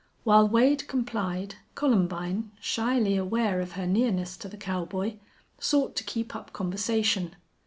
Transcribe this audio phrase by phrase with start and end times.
[0.23, 5.17] While Wade complied, Columbine, shyly aware of her nearness to the cowboy,
[5.59, 7.35] sought to keep up conversation.